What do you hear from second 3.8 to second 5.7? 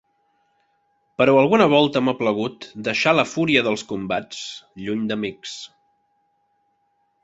combats, lluny d’amics.